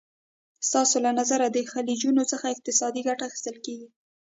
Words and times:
ستاسو 0.67 0.95
له 1.05 1.11
نظره 1.19 1.47
له 1.55 1.61
خلیجونو 1.73 2.23
څخه 2.31 2.53
اقتصادي 2.55 3.01
ګټه 3.07 3.23
اخیستل 3.27 3.57
کېږي؟ 3.65 3.87